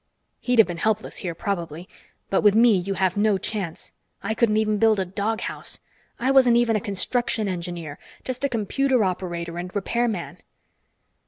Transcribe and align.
He'd 0.39 0.57
have 0.57 0.67
been 0.67 0.77
helpless 0.79 1.17
here, 1.17 1.35
probably, 1.35 1.87
but 2.31 2.41
with 2.41 2.55
me 2.55 2.75
you 2.75 2.95
have 2.95 3.15
no 3.17 3.37
chance. 3.37 3.91
I 4.23 4.33
couldn't 4.33 4.57
even 4.57 4.79
build 4.79 4.99
a 4.99 5.05
doghouse. 5.05 5.79
I 6.17 6.31
wasn't 6.31 6.57
even 6.57 6.75
a 6.75 6.79
construction 6.81 7.47
engineer. 7.47 7.99
Just 8.23 8.43
a 8.43 8.49
computer 8.49 9.03
operator 9.03 9.59
and 9.59 9.69
repairman." 9.75 10.39